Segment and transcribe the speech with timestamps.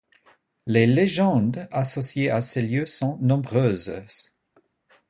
[0.65, 4.01] Les légendes associées à ce lieu sont nombreuses.